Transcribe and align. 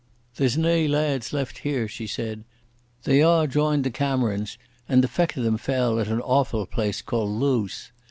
"There's 0.37 0.57
nae 0.57 0.87
lads 0.87 1.31
left 1.31 1.59
here," 1.59 1.87
she 1.87 2.07
said. 2.07 2.43
"They 3.03 3.21
a' 3.21 3.45
joined 3.45 3.83
the 3.83 3.91
Camerons, 3.91 4.57
and 4.89 5.03
the 5.03 5.07
feck 5.07 5.37
o' 5.37 5.43
them 5.43 5.59
fell 5.59 5.99
at 5.99 6.07
an 6.07 6.21
awfu' 6.21 6.65
place 6.71 7.03
called 7.03 7.29
Lowse. 7.39 7.91